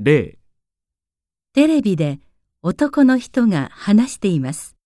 [0.00, 0.38] 例、
[1.54, 2.20] テレビで
[2.62, 4.76] 男の人が話しています。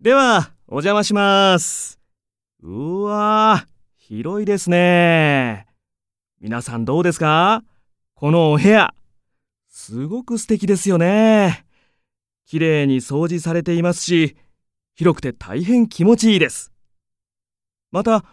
[0.00, 2.00] では、お邪魔します。
[2.60, 3.68] うわー、
[3.98, 5.68] 広いですね。
[6.40, 7.62] 皆さんどうですか？
[8.16, 8.92] このお部屋。
[9.68, 11.66] すごく素敵ですよね。
[12.46, 14.36] 綺麗に掃除されていますし、
[14.96, 16.72] 広くて大変気持ちいいです。
[17.92, 18.24] また、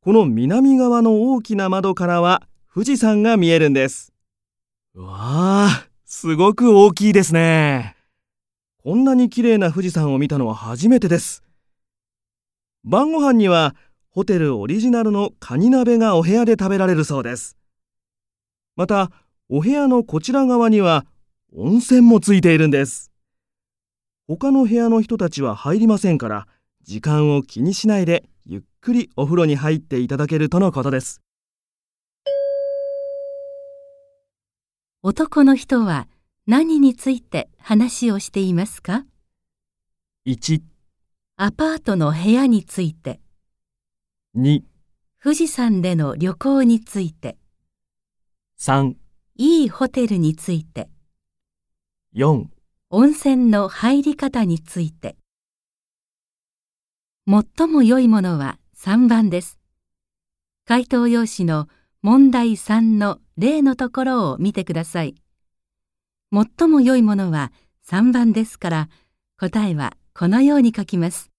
[0.00, 4.12] この南側の大きな窓からは富士山が見えるんです。
[5.02, 7.94] わー、すごく大きいですね。
[8.82, 11.44] こんなに綺麗な富士山を見たのは初めてです。
[12.82, 13.76] 晩ご飯には
[14.10, 17.56] ホテルオリジナルのカニ鍋がお部屋で食べられるそうです。
[18.74, 19.12] また、
[19.48, 21.06] お部屋のこちら側には
[21.54, 23.12] 温泉もついているんです。
[24.26, 26.48] 他の部屋の人たちは入りませんから、
[26.82, 31.20] 時間を気にしないでゆっくりお風呂に入っていただけるとのことです。
[35.02, 36.08] 男の人は
[36.48, 39.04] 何について話をしていますか
[40.26, 40.60] ？1、
[41.36, 43.20] アパートの部屋について、
[44.36, 44.62] 2、
[45.22, 47.36] 富士山での旅行について、
[48.58, 48.94] 3、
[49.36, 50.90] いいホテルについて、
[52.16, 52.46] 4、
[52.90, 55.16] 温泉の入り方について。
[57.28, 59.60] 最も良いものは3番です。
[60.66, 61.68] 回答用紙の
[62.02, 65.16] 問題3の例のところを見てください。
[66.32, 67.52] 最も良いものは
[67.86, 68.88] 3番ですから、
[69.38, 71.30] 答えはこのように書きます。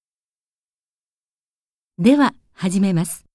[1.97, 3.28] では、始めます。